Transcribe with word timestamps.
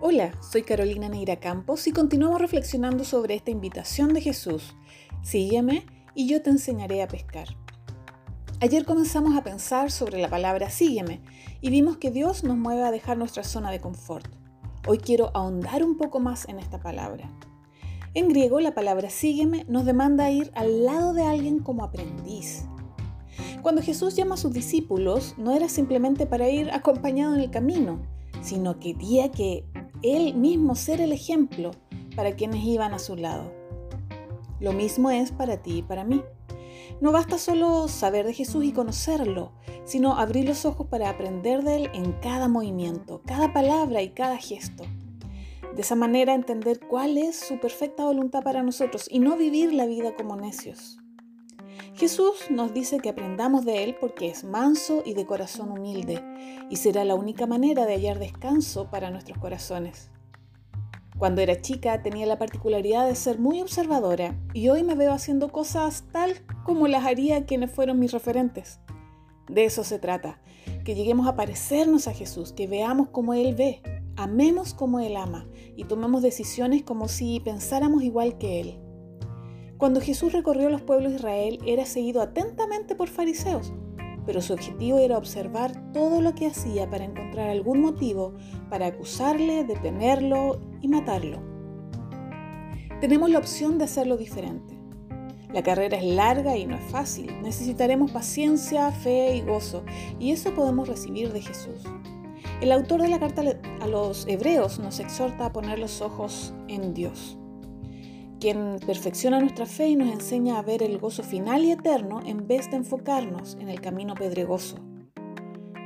Hola, 0.00 0.30
soy 0.40 0.62
Carolina 0.62 1.08
Neira 1.08 1.40
Campos 1.40 1.88
y 1.88 1.90
continuamos 1.90 2.40
reflexionando 2.40 3.02
sobre 3.02 3.34
esta 3.34 3.50
invitación 3.50 4.14
de 4.14 4.20
Jesús. 4.20 4.76
Sígueme 5.22 5.86
y 6.14 6.28
yo 6.28 6.40
te 6.40 6.50
enseñaré 6.50 7.02
a 7.02 7.08
pescar. 7.08 7.48
Ayer 8.60 8.84
comenzamos 8.84 9.36
a 9.36 9.42
pensar 9.42 9.90
sobre 9.90 10.22
la 10.22 10.30
palabra 10.30 10.70
sígueme 10.70 11.20
y 11.60 11.70
vimos 11.70 11.96
que 11.96 12.12
Dios 12.12 12.44
nos 12.44 12.56
mueve 12.56 12.84
a 12.84 12.92
dejar 12.92 13.18
nuestra 13.18 13.42
zona 13.42 13.72
de 13.72 13.80
confort. 13.80 14.28
Hoy 14.86 14.98
quiero 14.98 15.32
ahondar 15.34 15.82
un 15.82 15.96
poco 15.96 16.20
más 16.20 16.48
en 16.48 16.60
esta 16.60 16.78
palabra. 16.78 17.28
En 18.14 18.28
griego, 18.28 18.60
la 18.60 18.74
palabra 18.74 19.10
sígueme 19.10 19.64
nos 19.68 19.84
demanda 19.84 20.30
ir 20.30 20.52
al 20.54 20.84
lado 20.84 21.12
de 21.12 21.24
alguien 21.24 21.58
como 21.58 21.82
aprendiz. 21.82 22.66
Cuando 23.62 23.82
Jesús 23.82 24.14
llama 24.14 24.36
a 24.36 24.38
sus 24.38 24.52
discípulos, 24.52 25.34
no 25.38 25.56
era 25.56 25.68
simplemente 25.68 26.24
para 26.24 26.48
ir 26.48 26.70
acompañado 26.70 27.34
en 27.34 27.40
el 27.40 27.50
camino, 27.50 28.00
sino 28.40 28.78
que 28.78 28.94
quería 28.94 29.30
que 29.30 29.64
Él 30.02 30.34
mismo 30.34 30.74
ser 30.74 31.00
el 31.00 31.12
ejemplo 31.12 31.72
para 32.14 32.36
quienes 32.36 32.64
iban 32.64 32.94
a 32.94 32.98
su 32.98 33.16
lado. 33.16 33.52
Lo 34.60 34.72
mismo 34.72 35.10
es 35.10 35.32
para 35.32 35.62
ti 35.62 35.78
y 35.78 35.82
para 35.82 36.04
mí. 36.04 36.22
No 37.00 37.12
basta 37.12 37.38
solo 37.38 37.88
saber 37.88 38.26
de 38.26 38.34
Jesús 38.34 38.64
y 38.64 38.72
conocerlo, 38.72 39.52
sino 39.84 40.16
abrir 40.16 40.48
los 40.48 40.64
ojos 40.64 40.88
para 40.88 41.10
aprender 41.10 41.62
de 41.62 41.76
Él 41.76 41.90
en 41.94 42.12
cada 42.14 42.48
movimiento, 42.48 43.22
cada 43.24 43.52
palabra 43.52 44.02
y 44.02 44.10
cada 44.10 44.36
gesto. 44.36 44.84
De 45.74 45.82
esa 45.82 45.94
manera 45.94 46.34
entender 46.34 46.80
cuál 46.80 47.18
es 47.18 47.38
su 47.38 47.60
perfecta 47.60 48.04
voluntad 48.04 48.42
para 48.42 48.62
nosotros 48.62 49.06
y 49.10 49.20
no 49.20 49.36
vivir 49.36 49.72
la 49.72 49.86
vida 49.86 50.16
como 50.16 50.34
necios. 50.34 50.98
Jesús 51.94 52.50
nos 52.50 52.72
dice 52.72 52.98
que 52.98 53.08
aprendamos 53.08 53.64
de 53.64 53.84
Él 53.84 53.96
porque 54.00 54.28
es 54.28 54.44
manso 54.44 55.02
y 55.04 55.14
de 55.14 55.26
corazón 55.26 55.70
humilde, 55.72 56.22
y 56.70 56.76
será 56.76 57.04
la 57.04 57.14
única 57.14 57.46
manera 57.46 57.86
de 57.86 57.94
hallar 57.94 58.18
descanso 58.18 58.90
para 58.90 59.10
nuestros 59.10 59.38
corazones. 59.38 60.10
Cuando 61.18 61.40
era 61.40 61.60
chica 61.60 62.00
tenía 62.00 62.26
la 62.26 62.38
particularidad 62.38 63.08
de 63.08 63.16
ser 63.16 63.40
muy 63.40 63.60
observadora 63.60 64.38
y 64.54 64.68
hoy 64.68 64.84
me 64.84 64.94
veo 64.94 65.12
haciendo 65.12 65.48
cosas 65.50 66.04
tal 66.12 66.34
como 66.64 66.86
las 66.86 67.04
haría 67.04 67.44
quienes 67.44 67.72
fueron 67.72 67.98
mis 67.98 68.12
referentes. 68.12 68.78
De 69.48 69.64
eso 69.64 69.82
se 69.82 69.98
trata, 69.98 70.40
que 70.84 70.94
lleguemos 70.94 71.26
a 71.26 71.34
parecernos 71.34 72.06
a 72.06 72.12
Jesús, 72.12 72.52
que 72.52 72.68
veamos 72.68 73.08
como 73.08 73.34
Él 73.34 73.56
ve, 73.56 73.82
amemos 74.16 74.74
como 74.74 75.00
Él 75.00 75.16
ama 75.16 75.48
y 75.76 75.84
tomemos 75.84 76.22
decisiones 76.22 76.84
como 76.84 77.08
si 77.08 77.40
pensáramos 77.40 78.04
igual 78.04 78.38
que 78.38 78.60
Él. 78.60 78.87
Cuando 79.78 80.00
Jesús 80.00 80.32
recorrió 80.32 80.70
los 80.70 80.82
pueblos 80.82 81.12
de 81.12 81.18
Israel 81.18 81.60
era 81.64 81.86
seguido 81.86 82.20
atentamente 82.20 82.96
por 82.96 83.08
fariseos, 83.08 83.72
pero 84.26 84.42
su 84.42 84.52
objetivo 84.52 84.98
era 84.98 85.16
observar 85.16 85.92
todo 85.92 86.20
lo 86.20 86.34
que 86.34 86.48
hacía 86.48 86.90
para 86.90 87.04
encontrar 87.04 87.48
algún 87.48 87.80
motivo 87.80 88.34
para 88.70 88.86
acusarle, 88.86 89.62
detenerlo 89.62 90.60
y 90.80 90.88
matarlo. 90.88 91.40
Tenemos 93.00 93.30
la 93.30 93.38
opción 93.38 93.78
de 93.78 93.84
hacerlo 93.84 94.16
diferente. 94.16 94.76
La 95.54 95.62
carrera 95.62 95.96
es 95.96 96.04
larga 96.04 96.56
y 96.56 96.66
no 96.66 96.74
es 96.74 96.84
fácil. 96.90 97.40
Necesitaremos 97.42 98.10
paciencia, 98.10 98.90
fe 98.90 99.36
y 99.36 99.42
gozo, 99.42 99.84
y 100.18 100.32
eso 100.32 100.52
podemos 100.54 100.88
recibir 100.88 101.32
de 101.32 101.40
Jesús. 101.40 101.84
El 102.60 102.72
autor 102.72 103.00
de 103.00 103.08
la 103.08 103.20
carta 103.20 103.44
a 103.80 103.86
los 103.86 104.26
hebreos 104.26 104.80
nos 104.80 104.98
exhorta 104.98 105.46
a 105.46 105.52
poner 105.52 105.78
los 105.78 106.00
ojos 106.00 106.52
en 106.66 106.94
Dios 106.94 107.38
quien 108.38 108.78
perfecciona 108.86 109.40
nuestra 109.40 109.66
fe 109.66 109.88
y 109.88 109.96
nos 109.96 110.12
enseña 110.12 110.58
a 110.58 110.62
ver 110.62 110.82
el 110.82 110.98
gozo 110.98 111.22
final 111.22 111.64
y 111.64 111.72
eterno 111.72 112.20
en 112.24 112.46
vez 112.46 112.70
de 112.70 112.76
enfocarnos 112.76 113.56
en 113.60 113.68
el 113.68 113.80
camino 113.80 114.14
pedregoso. 114.14 114.76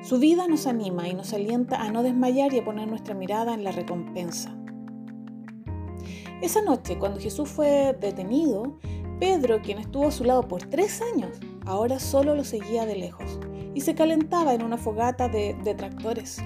Su 0.03 0.19
vida 0.19 0.49
nos 0.49 0.67
anima 0.67 1.09
y 1.09 1.15
nos 1.15 1.33
alienta 1.33 1.81
a 1.81 1.91
no 1.91 2.03
desmayar 2.03 2.53
y 2.53 2.59
a 2.59 2.65
poner 2.65 2.89
nuestra 2.89 3.15
mirada 3.15 3.55
en 3.55 3.65
la 3.65 3.73
recompensa. 3.73 4.57
Esa 6.43 6.61
noche, 6.61 6.99
cuando 6.99 7.21
Jesús 7.21 7.49
fue 7.49 7.97
detenido, 8.01 8.79
Pedro, 9.21 9.63
quien 9.63 9.79
estuvo 9.79 10.09
a 10.09 10.11
su 10.11 10.25
lado 10.25 10.49
por 10.49 10.65
tres 10.65 11.01
años, 11.15 11.39
ahora 11.65 12.01
solo 12.01 12.35
lo 12.35 12.43
seguía 12.43 12.85
de 12.85 12.97
lejos 12.97 13.39
y 13.75 13.81
se 13.83 13.95
calentaba 13.95 14.53
en 14.53 14.65
una 14.65 14.77
fogata 14.77 15.29
de 15.29 15.55
detractores. 15.63 16.43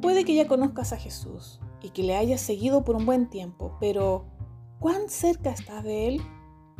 Puede 0.00 0.24
que 0.24 0.36
ya 0.36 0.46
conozcas 0.46 0.92
a 0.92 0.96
Jesús 0.96 1.60
y 1.82 1.90
que 1.90 2.04
le 2.04 2.16
hayas 2.16 2.40
seguido 2.40 2.84
por 2.84 2.94
un 2.94 3.06
buen 3.06 3.28
tiempo, 3.28 3.76
pero 3.80 4.35
¿Cuán 4.78 5.08
cerca 5.08 5.50
estás 5.50 5.84
de 5.84 6.08
Él? 6.08 6.22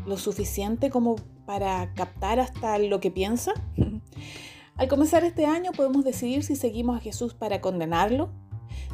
¿Lo 0.07 0.19
suficiente 0.19 0.91
como 0.91 1.17
para 1.47 1.95
captar 1.95 2.41
hasta 2.41 2.79
lo 2.79 3.01
que 3.01 3.11
piensa? 3.11 3.53
Al 4.77 4.89
comenzar 4.89 5.25
este 5.25 5.47
año 5.47 5.73
podemos 5.73 6.05
decidir 6.05 6.45
si 6.45 6.55
seguimos 6.55 6.99
a 6.99 7.01
Jesús 7.01 7.33
para 7.33 7.63
condenarlo, 7.63 8.31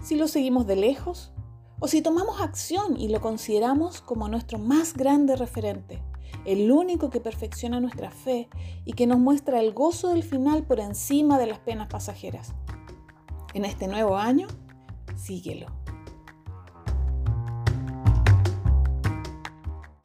si 0.00 0.14
lo 0.14 0.28
seguimos 0.28 0.66
de 0.66 0.76
lejos 0.76 1.32
o 1.80 1.88
si 1.88 2.02
tomamos 2.02 2.40
acción 2.40 2.96
y 2.96 3.08
lo 3.08 3.20
consideramos 3.20 4.00
como 4.00 4.28
nuestro 4.28 4.60
más 4.60 4.94
grande 4.94 5.34
referente, 5.34 6.00
el 6.44 6.70
único 6.70 7.10
que 7.10 7.20
perfecciona 7.20 7.80
nuestra 7.80 8.12
fe 8.12 8.48
y 8.84 8.92
que 8.92 9.08
nos 9.08 9.18
muestra 9.18 9.58
el 9.58 9.72
gozo 9.72 10.10
del 10.10 10.22
final 10.22 10.62
por 10.64 10.78
encima 10.78 11.38
de 11.38 11.46
las 11.46 11.58
penas 11.58 11.88
pasajeras. 11.88 12.54
En 13.52 13.64
este 13.64 13.88
nuevo 13.88 14.16
año, 14.16 14.46
síguelo. 15.16 15.81